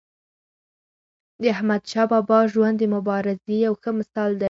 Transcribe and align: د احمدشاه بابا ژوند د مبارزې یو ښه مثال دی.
د 1.41 1.43
احمدشاه 1.55 2.07
بابا 2.11 2.39
ژوند 2.51 2.75
د 2.79 2.83
مبارزې 2.95 3.55
یو 3.65 3.73
ښه 3.81 3.91
مثال 3.99 4.29
دی. 4.35 4.39